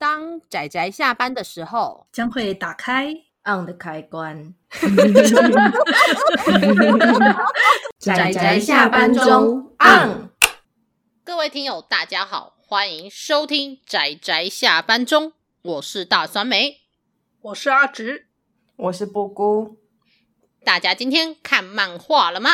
[0.00, 3.12] 当仔仔下班的时候，将会打开
[3.44, 4.54] on 的开关。
[7.98, 10.30] 仔仔下班中 on。
[11.22, 16.80] 各位听友，大家好，欢迎收听仔仔下班中，我是大酸梅，
[17.42, 18.28] 我是阿直，
[18.76, 19.76] 我是布姑。
[20.64, 22.52] 大家今天看漫画了吗？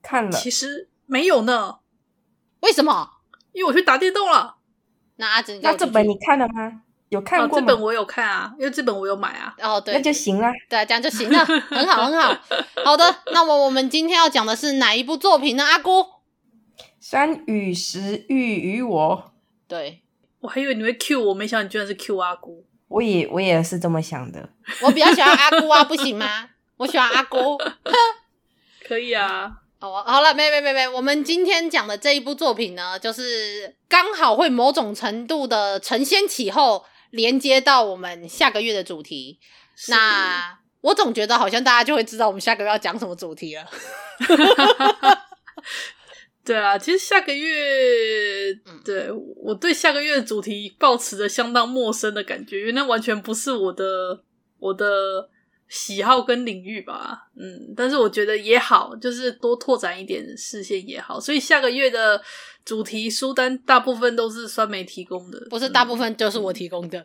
[0.00, 1.80] 看了，其实没有呢。
[2.60, 3.18] 为什么？
[3.52, 4.61] 因为我去打电动了。
[5.22, 6.82] 那阿紫，那这本你看了吗？
[7.10, 7.54] 有看过吗？
[7.54, 9.54] 哦，这本我有看啊，因为这本我有买啊。
[9.60, 10.50] 哦，对，那就行了。
[10.68, 12.36] 对，这样就行了，很好，很好。
[12.84, 15.62] 好的，那么我们今天要讲的是哪一部作品呢？
[15.62, 16.04] 阿姑，
[16.98, 19.32] 山与食欲与我。
[19.68, 20.02] 对，
[20.40, 22.64] 我还以为你会 Q 我，没想到你居然是 Q 阿姑。
[22.88, 24.48] 我也我也是这么想的。
[24.82, 26.48] 我比较喜欢阿姑啊，不行吗？
[26.78, 27.56] 我喜欢阿姑。
[28.88, 29.61] 可以啊。
[29.82, 39.40] 哦，好了，没没没没，我们今天讲的这一部作品呢，就是刚好会某种程度的承先启后，连接到我们下个月的主题。
[39.88, 43.64] 那我总觉得好像大家就会知道我们下个月要讲什么主题了。
[46.44, 54.22] 对啊，其实下个月，对，我对下个月的主题抱持着相当陌生的感觉，因为那完全不是我的
[54.60, 55.28] 我的。
[55.74, 61.18] 喜好跟领域吧，嗯，但是我觉得也好，就是多拓展一点视线也好。
[61.18, 62.22] 所以下个月的
[62.62, 66.98] 主题书单大部分都是酸梅提供的，不是大部分就是我提供的。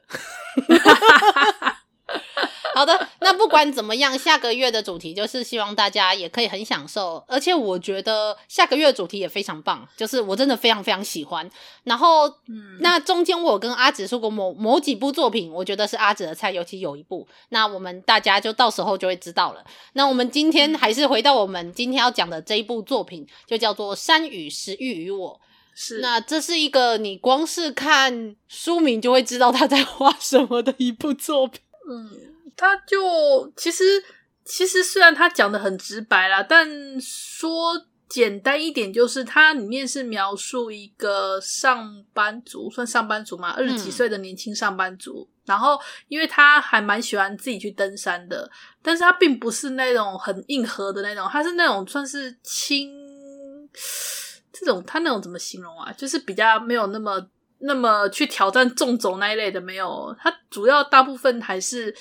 [0.67, 0.77] 嗯
[2.77, 11.49] 好的， 那不管怎么样，下个月的主题就是希望大家也可以很享受，而且我觉得下个月的主题也非常棒，就是我真的非常非常喜欢。
[11.85, 19.65] 然后，嗯，那中间我跟阿紫说过某某几部作品，我觉得是阿紫的菜，尤其有一部，那我们大家就到时候就会知道了。
[19.93, 25.33] 那我们今天还是回到我们今天要讲的这一部作品，就叫做《山与食欲与我》。
[25.73, 32.36] 是，那这是一个你光是看书名就会知道他在画什么的一部作品，嗯。
[32.57, 34.03] 他就其实
[34.43, 45.27] 其实虽然他讲的很直白啦，但说简单一点，就是它里面是描述一个上班族，算上班族嘛，二十几岁的年轻上班族。
[45.29, 48.49] 嗯、然后，因为他还蛮喜欢自己去登山的，
[48.81, 52.89] 但是他并不是那种很硬核的那种，他是那种算是轻
[54.53, 55.91] 这种，他那种怎么形容啊？
[55.91, 57.21] 就是比较没有那么
[57.59, 60.15] 那么去挑战纵走那一类的，没有。
[60.17, 61.93] 他主要大部分还是。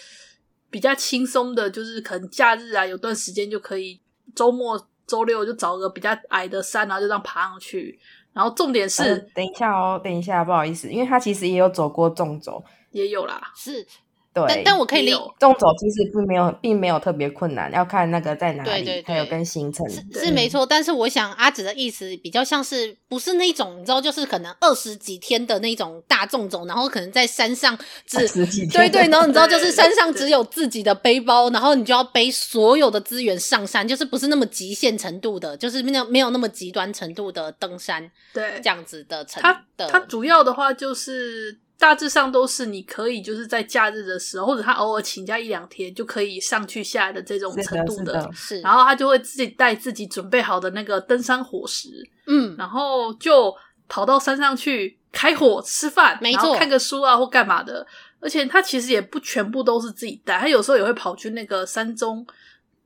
[0.71, 4.01] 比较轻松的，就是可能假日啊，有段时间就可以，
[4.35, 7.99] 周末、周六就找个比较矮的山，然后就这样爬上去。
[8.33, 13.87] 然后重点是，呃、等一下哦，等一下，不好意思，因为他其实也有走过纵走，也有啦，是。
[14.37, 20.67] 对，但但我可以理解，纵走其实并没有，并没有特别困难，要看那个在哪里，对对对，还有跟行程是是没错。
[20.67, 39.49] 但是我想阿紫的意思比较像是，不是那种你知道，就是可能二十几天的那种大众走，然后可能在山上只二十几天，对对，然后你知道，就是山上只有自己的背包，然后你就要背所有的资源上山，就是不是那么极限程度的，就是没有没有那么极端程度的登山，对，这样子的程度
[39.79, 39.87] 的。
[39.87, 41.59] 它它主要的话就是。
[41.79, 48.21] 大致上都是你可以就是在假日的时候，或者他偶尔请假一两天就可以上去下来的这种程度的。
[48.21, 48.61] 是的，是。
[48.61, 51.89] 然后他就会自己带自己准备好的那个登山伙食，
[52.27, 53.55] 嗯，然后就
[53.89, 57.87] 跑到山上去开火吃饭，没错，然后看个书啊或干嘛的。
[58.21, 62.27] 而且他其实也不全部都是自己带，他有时候也会跑去那个山中。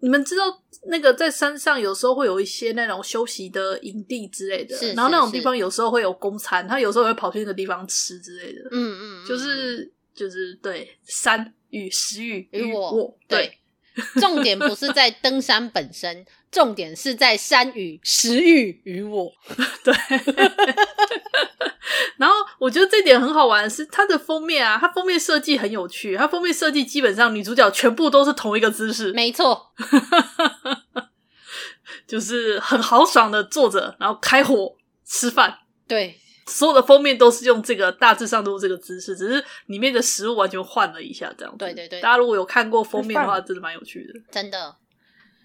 [0.01, 0.45] 你们知道
[0.87, 8.61] 那个在山上有时候会有一些那种休息的营地之类的，然后那种地方有时候会有公餐，他有时候会跑去那个地方吃之类的。
[8.73, 13.59] 嗯嗯，就是就是对，山与食欲与我，对，
[14.21, 19.31] 重点不是在登山本身，重点是在山与食欲与我，
[19.85, 19.95] 对。
[22.71, 26.17] 我觉得这点很好玩的是它的封面啊，它封面设计很有趣。
[26.17, 29.73] 它封面设计基本上女主角全部都是同一个姿势，没错，
[32.07, 35.59] 就是很豪爽的坐着，然后开火吃饭。
[35.89, 36.17] 对，
[36.47, 41.59] 所有的封面都是用这个，大致上都是这个姿势，只是里面的食物完全换了一下，这样子。
[41.59, 44.77] 对对对，大家如果有看过封面的话，真的蛮有趣的，真的。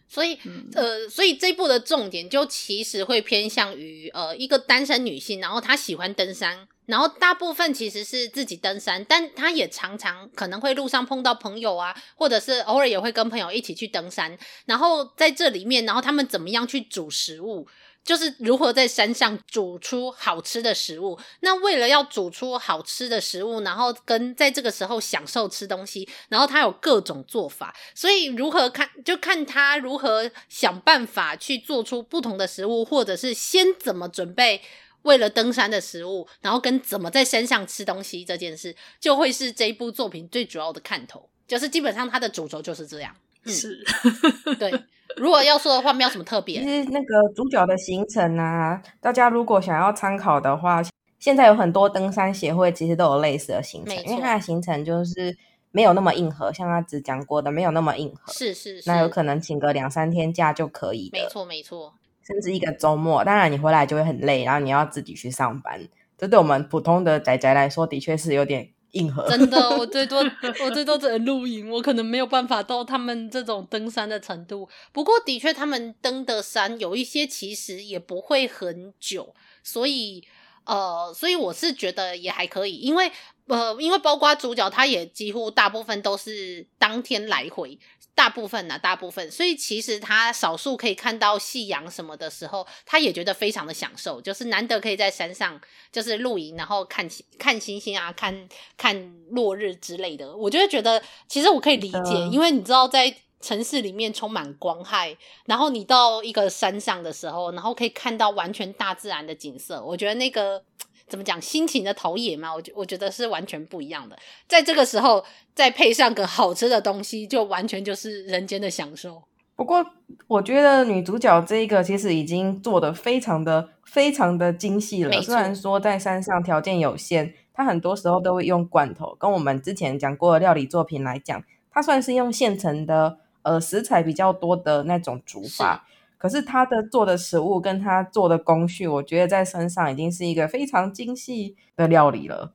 [0.07, 0.37] 所以，
[0.73, 17.67] 呃，所以这一部的重点就其实会偏向于呃一个单身女性，然后她喜欢登山，然后大部分其实是自己登山，但她也常常可能会路上碰到朋友啊，或者是偶尔也会跟朋友一起去登山，然后在这里面，然后他们怎么样去煮食物。
[18.05, 21.19] 就是如何在山上煮出好吃的食物。
[21.39, 27.75] 那为了要煮出好吃的食物，然后跟在这个时候享受吃东西，然后他有各种做法。
[27.95, 34.61] 所以如何看，就看他如何想办法去做出不同的食物，或者是先怎么准备
[35.01, 41.27] 为了登山的食物，然后跟怎么在山上吃东西这件事，就会是这一部作品最主要的看头。
[41.47, 43.15] 就是基本上它的主轴就是这样。
[43.45, 43.83] 嗯、是，
[44.57, 44.71] 对。
[45.17, 46.61] 如果要说的话，没有什么特别。
[46.61, 50.81] 其实那个主角的行程啊，大家如果想要参考的话，
[51.19, 55.35] 现在有很多登山协会其实都有类似的行程，因为它的行程就是
[55.71, 58.31] 没有那么硬核，像他只讲过的没有那么硬核。
[58.31, 58.89] 是是是。
[58.89, 61.09] 那有可能请个两三天假就可以。
[61.11, 61.93] 没错没错。
[62.23, 65.79] 甚至一个周末，当然你回来就会很累，然后你要自己去上班，
[66.17, 69.29] 这对我们普通的仔仔来说，的确是有点硬核。
[69.29, 70.19] 真的， 我最多
[70.63, 74.67] 我最多只能露营，我可能没有办法到他们这种登山的程度。
[74.91, 79.33] 不过的确，他们登的山有一些其实也不会很久，
[79.63, 80.23] 所以
[80.65, 83.11] 呃，所以我是觉得也还可以，因为
[83.47, 87.77] 呃，因为包括主角他也几乎大部分都是当天来回。
[88.15, 95.59] 大部分呢、啊，大部分，所以其实他少数可以看到夕阳什么的时候，他也觉得非常的享受，就是难得可以在山上
[95.91, 97.07] 就是露营，然后看
[97.37, 98.47] 看星星啊，看
[98.77, 100.35] 看落日之类的。
[100.35, 105.15] 我就会觉得，其实我可以理解，因为你知道，在城市里面充满光害，
[105.45, 110.63] 然后你到一个山上的时候，然后可以看到完全大自然的景色，我觉得那个。
[111.07, 112.53] 怎么讲心情的陶冶嘛？
[112.53, 114.17] 我觉我觉得是完全不一样的。
[114.47, 115.23] 在这个时候，
[115.53, 119.23] 再配上个好吃的东西，就完全就是人间的享受。
[119.55, 119.85] 不过，
[120.27, 125.21] 我觉得女主角这一个其实已经做得非常的、非常的精细了。
[125.21, 129.15] 虽然说在山上条件有限，她很多时候都会用罐头。
[129.17, 131.41] 跟我们之前讲过的料理作品来讲，
[131.71, 135.85] 她算是用现成的呃食材比较多的那种煮法。
[136.17, 142.53] 可是他的做的食物跟他做的工序，我觉得在身上已经是一个非常精细的料理了。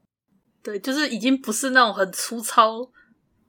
[0.63, 2.91] 对，就是已经不是那种很粗糙。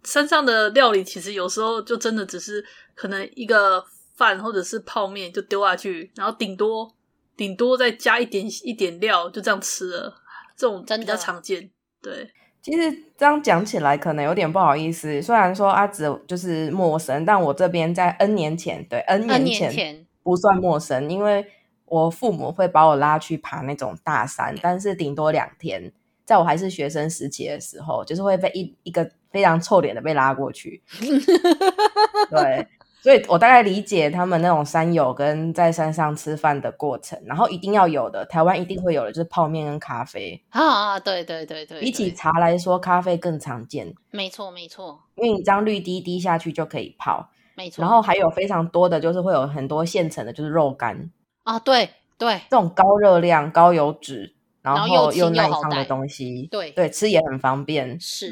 [0.03, 2.65] 山上的料理其实有时候就真的只是
[2.95, 3.83] 可能一个
[4.15, 6.91] 饭或者是泡面就丢下去，然后顶多
[7.37, 10.15] 顶多再加一点一点料，就这样吃了。
[10.55, 11.69] 这种比较常见。
[12.01, 12.31] 对，
[12.61, 15.21] 其实这样讲起来可能有点不好意思。
[15.21, 20.05] 虽然说阿紫就是陌生，但我这边在 N 年前，对 N 年前。
[20.23, 21.43] 不算陌生，因为
[21.85, 25.91] 我父母会把我拉去爬那种大山，但是顶多两天。
[26.23, 30.83] 在我还是学生时期的时候，就是会被一一个非常臭脸的被拉过去。
[32.29, 32.67] 对，
[33.01, 37.19] 所以我大概理解他们那种山友跟在山上吃饭的过程。
[37.25, 40.99] 然后一定要有的，台湾一定会有的，就是泡面跟咖啡啊啊！
[40.99, 43.93] 对对对对，比起茶来说，咖啡更常见。
[44.11, 47.29] 没错没错，因为你这样绿滴滴下去就可以泡。
[47.55, 51.09] 没错，然后还有非常多的就是会有很多现成的，就是肉干
[51.43, 58.31] 啊，对对，这种高热量、高油脂，然后又耐烫的东西，对对，吃也很方便，是，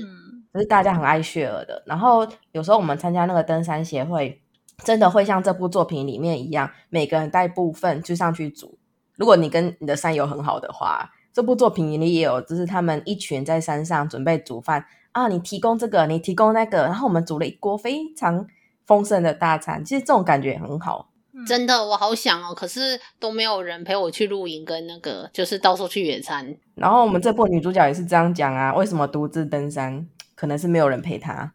[0.53, 1.83] 就是大家很爱 share 的。
[1.85, 4.39] 然后有时候我们参加那个登山协会，
[4.83, 8.77] 真的会像这部作品里面一样，每个人带部分就上去煮。
[9.15, 18.47] 如果你跟你的山友很好的话，这部作品里也有，就是他们一群在山上准备煮饭啊，你提供这个，你提供那个，然后我们煮了一锅非常。
[18.89, 21.11] 丰盛的大餐，其实这种感觉很好。
[21.45, 26.57] 真的，我好想哦，可是都没有人陪我去露营，跟那个就是到处去野餐。
[26.73, 30.07] 然后我们这部女主角也是这样讲啊，为什么独自登山？
[30.39, 31.51] 可能是没有人陪他。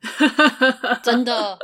[1.02, 1.58] 真的，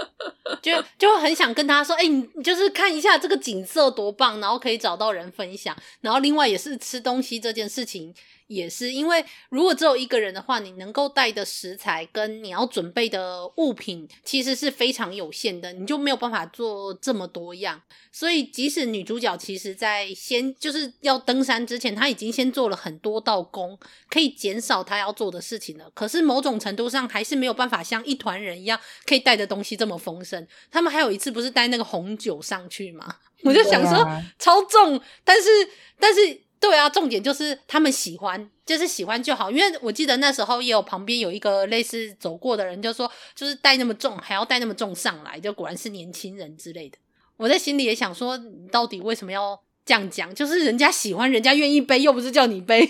[0.63, 5.77] 就就很想跟他说，哎、欸，你就是看一下这个景色多棒，然后可以找到人分享。
[6.01, 8.15] 然后另外也是吃东西这件事情。
[8.51, 17.81] 也是因为，如果只有一个人的话，你能够带的食材跟你要准备的物品其实是非常有限的，你就没有办法做这么多样。
[18.11, 23.79] 所以，即使女主角其实在先就是要登山之前，她已经先做了很多道工，
[24.11, 25.89] 可以减少她要做的事情了。
[25.95, 30.45] 可是，某种程度上还是没有办法像一团人一样可以带的东西这么丰盛。
[30.73, 33.19] 他们还有一次不是带那个红酒上去吗？
[33.45, 34.05] 我就想说
[34.41, 35.49] 超重，但是
[36.01, 36.41] 但是。
[36.61, 39.51] 对啊，重点就是他们喜欢，就是喜欢就好。
[39.51, 46.99] 因为我记得那时候也有旁边有一个类似走过的人，就说就是带那么重，还要带那么重上来，就果然是年轻人之类的。
[47.39, 50.35] 我在心里也想说，你到底为什么要这样讲？
[50.35, 52.87] 就是人家喜欢，人家愿意背，又不是叫你背。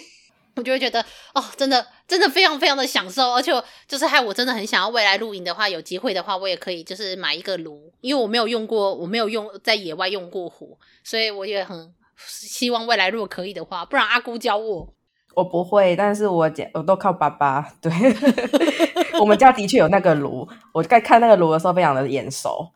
[0.56, 1.00] 我就会觉得
[1.32, 3.52] 哦，真的真的非常非常的享受，而且
[3.86, 11.94] 就是害我真的很想要未来露营的话，有机会的话，我也可以就是买一个炉，因为我没有用过，我没有用在野外用过火，所以我也很。
[12.26, 14.94] 希望未来如果可以的话，不然阿姑教我，
[15.34, 17.72] 我不会，但是我家我都靠爸爸。
[17.80, 17.92] 对，
[19.20, 22.70] 我们家的确有那个炉，我在看那个炉的时候非常的眼熟，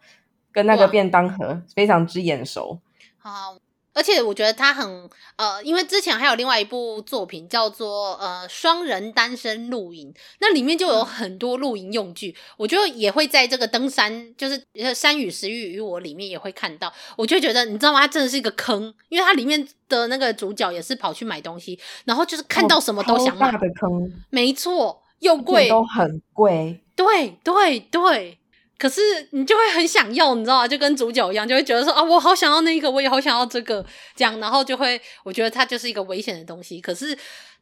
[0.52, 2.78] 跟那个便当盒非常之眼熟。
[3.18, 3.56] 好，
[3.94, 14.60] 而且我觉得他很呃，因为之前还有另外一部作品叫做呃双人单身露营，那里面就有很多露营用具，我觉得也会在这个登山就是
[14.94, 18.00] 山与食欲与我里面也会看到，我就觉得你知道吗？
[18.00, 28.38] 它真的是一个坑，因为它里面的那个主角也是跑去买东西，然后就是看到什么都想买，哦、大的坑，没错，又贵，都很贵，对对对。
[28.76, 29.00] 可是
[29.30, 30.68] 你就会很想要，你知道吗？
[30.68, 33.84] 就跟主角一样，就会觉得说啊，我好想要那个，我也好想要这个，
[34.16, 36.80] 这样，然后就会，我觉得它就是一个危险的东西。
[36.80, 37.16] 可是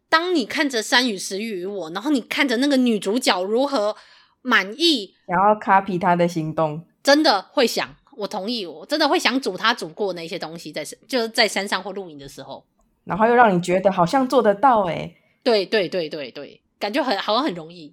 [0.08, 3.94] 当你看着山与食欲与我，然后你看着那个女主角如何
[4.40, 12.64] 满意，想要 copy 她的行动，真的会想，我同意，我真的会想煮她煮过那些东西在，在就是在山上或露营的时候，
[13.04, 15.14] 然后又让你觉得好像做得到，诶
[15.44, 17.92] 对对对对对，感觉很好像很容易。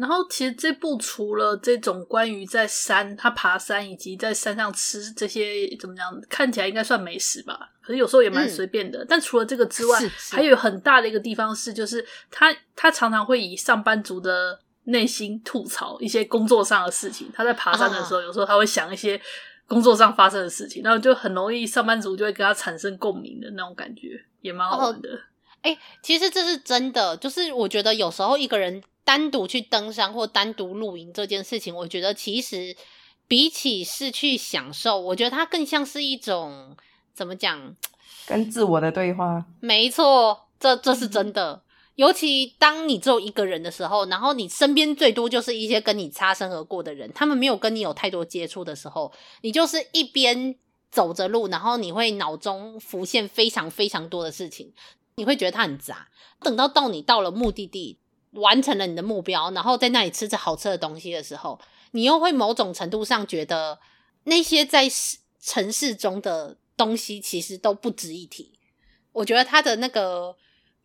[0.00, 9.04] 然后其实这部除了这种关于在山他爬山以及在山上吃这些怎么讲，看起来应该算美食吧，可是有时候也蛮随便的。
[9.04, 10.00] 嗯、但除了这个之外，
[10.32, 17.30] 还有很大的一个地方是，就是他他常常会以上班族的内心吐槽一些工作上的事情。
[17.34, 19.20] 他在爬山的时候，有时候他会想一些
[19.68, 25.10] 工作上发生的事情，然后就很容易上班族就会跟他产生共鸣的那种感觉，也蛮好玩的。
[25.60, 28.82] 哎、欸，其实这是真的，就是我觉得有时候一个人。
[29.10, 32.76] 单独去登山或单独露营这件事情，我觉得其实
[33.26, 36.76] 比起是去享受，我觉得它更像是一种
[37.12, 37.74] 怎么讲？
[38.28, 39.44] 跟自我的对话。
[39.58, 41.64] 没错，这这是真的。
[41.96, 50.54] 尤其当你只有一个人的时候，然后你身边最多就是一些跟你擦身而过的人，他们没有跟你有太多接触的时候，你就是一边
[50.92, 54.72] 走着路，然后你会脑中浮现非常非常多的事情，
[55.16, 56.06] 你会觉得它很杂。
[56.40, 57.98] 等到到你到了目的地。
[58.32, 61.60] 完成了你的目标，然后在那里吃着好吃的东西的时候，
[61.92, 63.78] 你又会某种程度上觉得
[64.24, 64.88] 那些在
[65.40, 68.52] 城市中的东西其实都不值一提。
[69.12, 70.36] 我觉得他的那个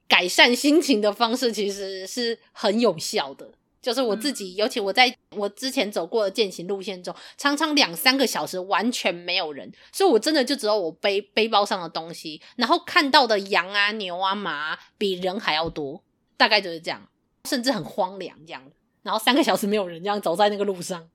[0.08, 3.52] 改善心情的方式其实是很有效的。
[3.82, 16.02] 就是我自己，尤其我在我之前走过的践行路线中，常常两三个小时完全没有人，所以我真的就只有我背背包上的东西，然后看到的羊啊、牛啊、马啊比人还要多，
[16.36, 17.08] 大概就是这样。
[17.46, 18.62] 甚至很荒凉这样，
[19.04, 21.08] 然后三个小时没有人这样走在那个路上。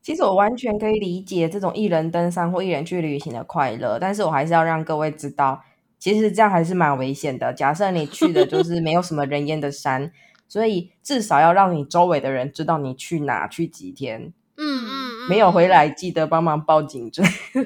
[0.00, 5.62] 其实我完全可以理解这种一人登山或一人去旅行的快乐，但是我还是要让各位知道，
[5.98, 7.52] 其实这样还是蛮危险的。
[7.52, 10.10] 假设你去的就是没有什么人烟的山，
[10.48, 14.32] 所以至少要让你周围的人知道你去哪去几天。
[14.56, 14.90] 嗯嗯，
[15.24, 17.28] 嗯，没有回来记得帮忙报警之类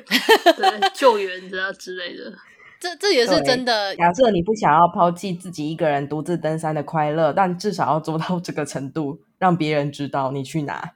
[0.56, 2.32] 对，救援这样之类的。
[2.80, 3.94] 这这也是真的。
[3.96, 10.92] 假设你不想要抛弃自己一个人独自登山的快乐，但至少要做到这个程度，让别人知道你去哪。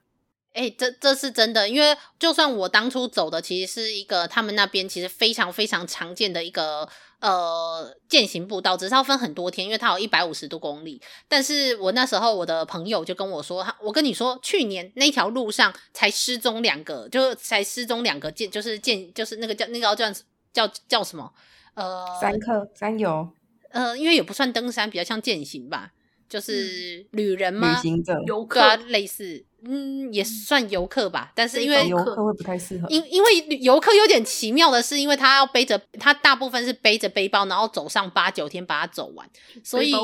[0.52, 6.88] 哎，这这是真的，因为就算我当初走的其实是一个他们那边其实非常非常常见的一个
[7.20, 11.00] 呃健行步道，只是要分很多天，因为它有一百五十多公里。
[11.28, 20.12] 但是我那时候我的朋友就跟我说，我跟你说，去年那条路上才失踪两个，就才失踪两个健，就是健，就是那个叫那个叫
[20.52, 21.32] 叫叫什么？
[21.74, 23.30] 呃，山客、山友，
[23.70, 25.92] 呃，因为也不算登山，比较像践行吧，
[26.28, 31.32] 就是旅人嘛，旅行者、游客类似，嗯，也算游客吧。
[31.34, 39.28] 但是因为游客会不太适合，因因为游客有点奇妙的是，因为他要背着，他大部分是背着背包，然后走上八九天把它走完，
[39.62, 39.94] 所以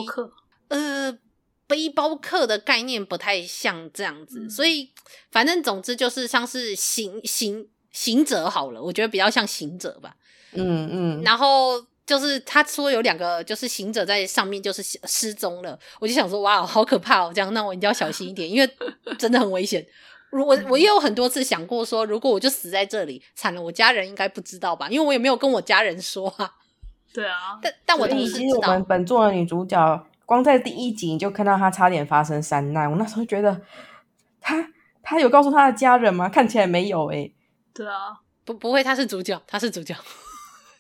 [0.69, 1.17] 呃，
[1.67, 4.91] 背包客的概念不太像这样子，嗯、所以
[5.31, 10.17] 反正总之就是像是行行行者好了，我觉得比较像行者吧。
[10.53, 18.71] 嗯嗯，然后就是他说有两个就是行者在上面就是失踪了，我就想说哇，好可怕哦，这样那我一定要小心一点，因为
[19.19, 19.85] 真的很危险。
[20.31, 24.89] 如我我也有很多次想过说，如果我就死在这里，惨了，我家人应该不知道吧？
[24.89, 26.51] 因为我也没有跟我家人说啊。
[27.15, 33.59] 对啊，但但我第其实我们本作的女主角，光在第一集你就看到她差点发生山难，我那时候觉得
[34.41, 34.69] 她
[35.03, 36.29] 她有告诉她的家人吗？
[36.29, 37.35] 看起来没有诶、欸。
[37.73, 39.95] 对啊，不不会，她是主角，她是主角。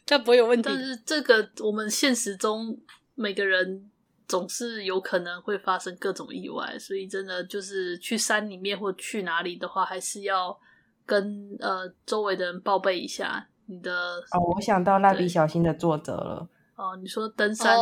[0.06, 2.78] 这不会有问题，但是这个我们现实中
[3.16, 3.90] 每个人
[4.28, 10.56] 总是有可能会发生各种意外，所以真的就是去山里面或去哪里的话，还是要
[11.04, 14.18] 跟呃周围的人报备一下你的。
[14.30, 16.48] 哦，我想到蜡笔小新的作者了。
[16.76, 17.76] 哦，你说登山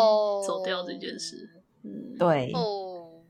[0.47, 3.21] 走掉这件事，哦、嗯，对，哦，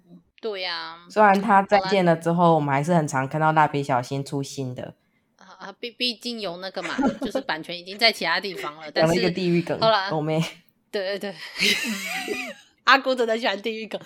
[0.40, 0.98] 对呀。
[1.10, 4.94] 虽然他再见了之后，我们还是很常看到蜡笔小新出新的。
[5.64, 8.82] 啊，毕毕竟有那个嘛，就是版权已经在其他地方了。
[8.92, 10.38] 但是一个地狱梗，好了，我没。
[10.90, 11.34] 对对对，
[12.84, 13.98] 阿姑真的喜欢地狱梗。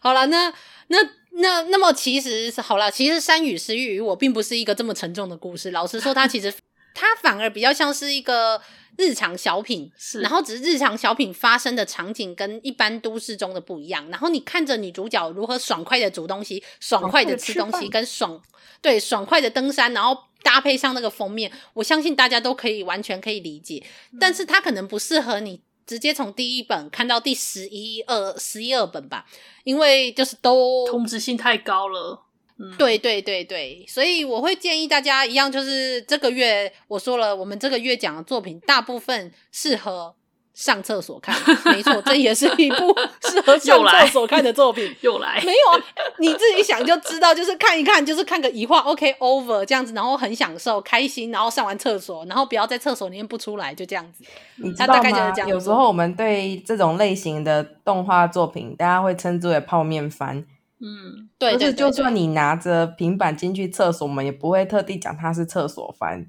[0.00, 0.50] 好了，那
[0.86, 0.96] 那
[1.32, 5.70] 那那么其实是好了，其实山雨私欲与我并不是一个这么沉重的故事。
[5.70, 6.50] 老实说，它其实
[6.94, 8.60] 它反而比较像是一个
[8.98, 14.08] 日常小品，是，然后只是日常小品发生的场景跟一般都市中的不一样。
[14.10, 18.40] 然后你看着女主角如何爽快的煮东西，爽快的吃东西，跟爽
[18.80, 23.82] 对爽快的登山，然后搭配上那个封面，我相信大家都可以完全可以理解。
[24.20, 29.24] 但是它可能不适合你直接从第一本看到第十一二十一二本吧，
[29.64, 32.26] 因为就是都同质性太高了。
[32.58, 40.14] 嗯、对对对对，所以我会建议大家一样，就是这个月我说了，我们这个月讲的作品大部分适合
[40.54, 41.34] 上厕所看。
[41.64, 42.94] 没错，这也是一部
[43.28, 44.94] 适合上厕所看的作品。
[45.00, 45.84] 又来，没有啊？
[46.18, 54.22] 你自己想就知道，就是看一看，就是看个一话，OK over 这样子，然后很享受、开心，然后上完厕所，然后不要在厕所里面不出来，就这样子。
[54.56, 54.94] 你知道吗？
[54.94, 55.48] 大概就是这样。
[55.48, 60.44] 有时候我们对这种类型的动画作品，大家会称之为泡面番。
[60.84, 66.26] 嗯，对，就是就算你拿着平板进去厕所，我们也不会特地讲它是厕所翻。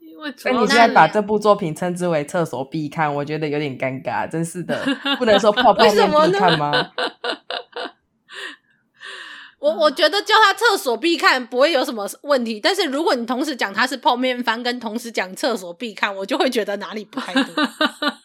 [0.00, 4.84] 因为，那你现在把这部作品称之为厕所必看，我觉得有点尴尬，真是的，
[5.18, 6.72] 不能说泡泡面必看吗？
[9.58, 17.44] 我我觉得叫它厕所必看不会有什么问题，但是如果你同时讲它是泡面番，跟同时讲厕所必看，我就会觉得哪里不太对。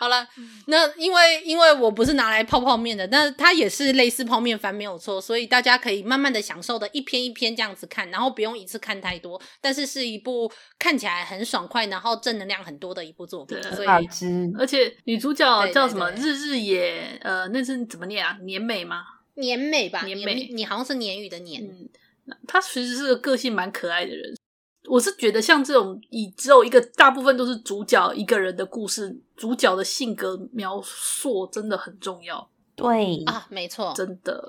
[0.00, 0.26] 好了，
[0.64, 13.62] 那因为因为我不是拿来泡泡面的，那它也是类似泡面番没有错，所以大家可以慢慢的享受的一篇一篇这样子看，然后不用一次看太多，但是是一部看起来很爽快，然后正能量很多的一部作品。
[13.62, 13.88] 所以，
[14.58, 16.10] 而且女主角叫什么？
[16.12, 18.38] 日日野，呃，那是怎么念啊？
[18.40, 19.04] 年美吗？
[19.34, 21.62] 年美吧，年美，你，你好像是年语的年。
[21.62, 21.88] 嗯，
[22.48, 24.34] 她其实是个个性蛮可爱的人。
[24.90, 32.50] 我是觉得像这种以只有一个大部分都是主角一个人的故事，主角的性格描述真的很重要。
[32.74, 34.42] 对啊，没错，真的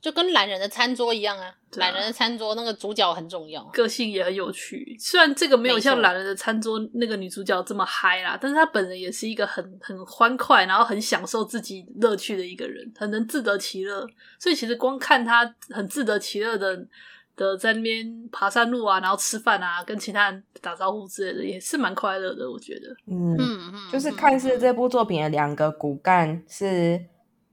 [0.00, 1.52] 就跟懒人的餐桌一样啊。
[1.72, 4.96] 懒人的餐桌那个主角很重要，个性也很有趣。
[4.98, 14.06] 虽然这个没有像懒人的餐桌那个女主角这么嗨啦，但是她本人也是一个很很欢快，然后很享受自己乐趣的一个人，很能自得其乐。
[14.38, 16.86] 所以其实光看她很自得其乐的。
[17.36, 22.50] 的在那边爬山路啊，然后吃饭啊，跟其他人打招呼之类的，也是蛮快乐的。
[22.50, 27.04] 我觉得，嗯嗯嗯，就是看似这部作品的两个骨干是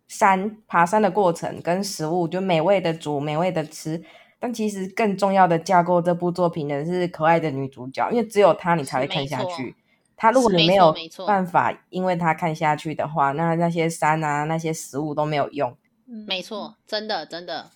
[0.07, 4.01] 山爬山的过程跟食物，就美味的煮，美味的吃。
[4.39, 9.75] 但其实更重要的架构这部作品的是可爱的女主角，因为只有她你才会看下去。
[10.17, 10.93] 她如果你没有
[11.25, 15.75] 办法，因为她看下去的话，那那些山啊，那些食物都没有用。
[16.05, 17.69] 没错，真的真的。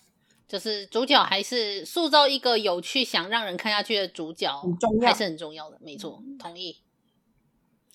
[0.48, 4.50] 就是主角还是塑造一个有趣、想让人看下去的主角，
[5.02, 5.78] 还是很重要的。
[5.80, 6.78] 没错，同意。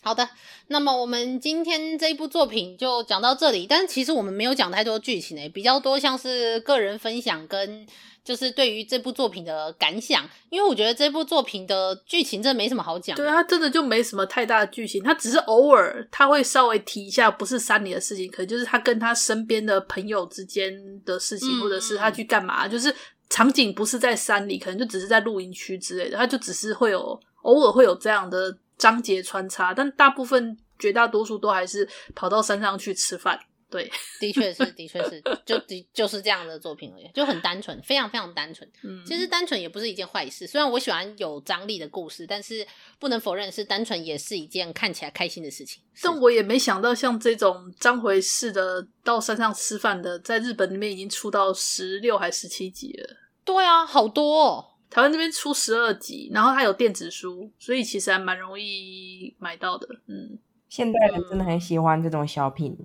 [0.03, 0.29] 好的，
[0.67, 3.65] 那么我们今天这一部作品就讲到这里。
[3.65, 7.87] 但是其实我们没有讲太多剧情诶，比较多像是个人分享跟。
[8.23, 13.13] 就是对于这部作品的感想，因为我觉得这部作品的剧情真的没什么好讲。
[13.17, 22.95] 对，它真的就没什么太大的剧情，它只是偶尔他会稍微提一下，不是山里的事情，可能就是他跟他身边的朋友之间的事情，嗯、或者是他去干嘛，就是
[23.29, 33.39] 场景不是在山里，可能就只是在露营区之类的，他就只是会有偶尔会有这样的章节穿插，但大部分绝大多数都还是跑到山上去吃饭。
[33.69, 38.69] 对， 的确是，的确是，就的就是这样的作品而已，就很单纯，非常非常单纯。
[38.83, 40.45] 嗯，其实单纯也不是一件坏事。
[40.45, 42.67] 虽然我喜欢有张力的故事，但是
[42.99, 45.81] 不能否认是单纯也是一件看起来开心的事情。
[46.01, 53.15] 但我也没想到，像这种章回式的到山上吃饭的，在日本里面已经出到十六还十七集了。
[53.45, 54.72] 对啊，好多哦。
[54.93, 59.87] 台湾这边出十二集，然后它有电子书，所以其实还蛮容易买到的。
[60.05, 60.37] 嗯，
[60.69, 62.77] 现代人真的很喜欢这种小品。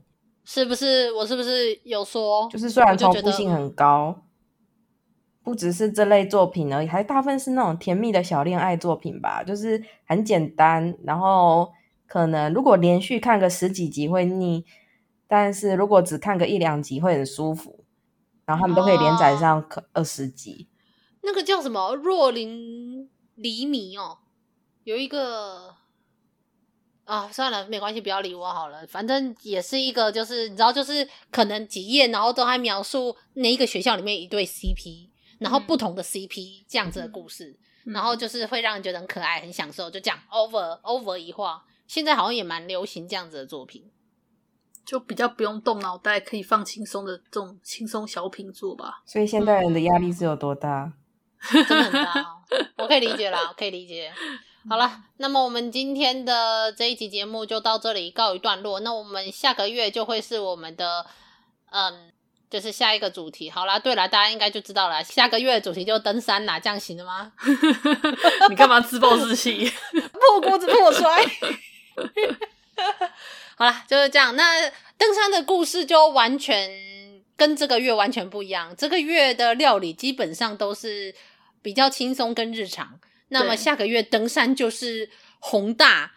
[0.43, 2.49] 是不是我是不是有说？
[2.51, 4.23] 就是虽然重复性很高，
[5.43, 9.45] 不只是这类作品而已，还大部分是那种甜蜜的小恋爱作品吧。
[9.45, 11.71] 就是很简单，然后
[12.07, 14.65] 可能如果连续看个十几集会腻，
[15.27, 17.85] 但是如果只看个一两集会很舒服。
[18.47, 20.68] 然后他们都可以连载上二十集。
[21.29, 21.95] 哦，那个叫什么？
[21.95, 24.19] 若琳厘米哦，
[24.85, 25.77] 有一个。
[27.05, 28.87] 啊，算了，没关系，不要理我好了。
[28.87, 39.91] 反正也是一个，就是你知道，就是可能几页，然后都还描述那一个学校里面一对 CP，然后不同的 CP 这样子的故事，嗯、然后就是会让人觉得很可爱，很享受。
[39.91, 43.91] 就这样 over over 一话，现在好像也蛮流行这样子的作品，
[44.85, 49.03] 就比较不用动脑袋，可以放轻松的这种轻松小品作吧。
[49.07, 50.93] 所以现代人的压力是有多大？
[51.51, 52.27] 真的很大，
[52.79, 54.13] 我可以理解啦，我可以理解。
[54.69, 58.81] 好了，那么我们今天的这一集节目就到这里告一段落。
[58.81, 61.07] 那我们下个月就会是我们的
[61.71, 62.13] 嗯
[62.51, 63.51] 就是下一个主题。
[63.51, 67.33] 好啦，对了，大家应该就知道了，下个月的主题就登山啦，这样行了吗？
[68.51, 69.73] 你干嘛自暴自弃？
[70.13, 71.25] 破锅子破摔。
[73.57, 74.37] 好了，就是这样。
[74.37, 76.71] 那登山的故事就完全
[77.39, 78.75] 跟这个月完全不一样。
[78.77, 81.15] 这个月的料理基本上都是
[81.63, 83.01] 比较轻松跟日常。
[83.29, 86.13] 那么下个月登山就是宏大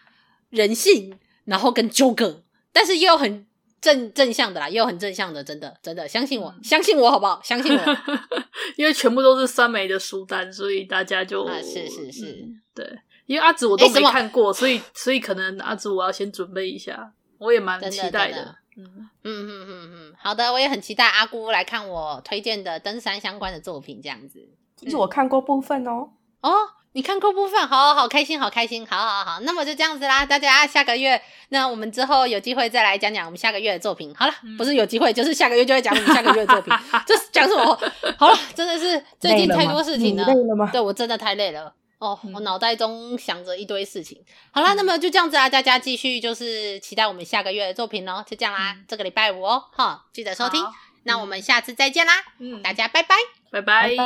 [0.50, 3.46] 人性，然后跟纠葛，但是也有很
[3.80, 6.08] 正正向的啦，也有很正向的，真的真的。
[6.08, 7.40] 相信我，嗯、相信我好不好？
[7.44, 7.96] 相信我，
[8.76, 26.10] 因为全部都是酸梅的书单，所以大家就、啊、是是是、嗯，对，因为阿紫我都没看过，所以所以可能阿紫我要先准备一下，我也蛮期待的，的嗯嗯嗯嗯嗯，好的，我也很期待阿姑来看我推荐的登山相关的作品，这样子，其实我看过部分哦，
[26.42, 26.52] 哦。
[26.94, 34.14] 你看过部分，好好好，开心，好开心，好好好，那么就这样子啦，大家下个月，那我们之后有机会再来讲讲我们下个月的作品。
[34.14, 36.74] 好了，嗯、不是有机会，就是下个月就会讲我们下个月的作品。
[37.08, 37.80] 这是讲什么？
[38.18, 40.68] 好了，真的是最近太多事情了，累了吗？
[40.70, 44.20] 对，我真的太累了哦，嗯、我脑袋中想着一堆事情。
[44.50, 50.60] 好啦，那么就这样子啊，大家继续就是期待我们下个月的作品喽，就这样啦，嗯、这个礼拜五哦，哈，记得收听。
[51.04, 53.14] 那我们下次再见啦，嗯，大家拜拜，
[53.52, 53.90] 拜拜。
[53.90, 54.04] 拜拜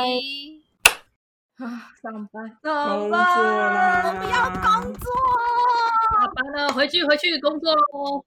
[1.57, 5.11] 啊，上班，上班，我不要工作，
[6.11, 8.23] 下班了，回去，回去工作喽。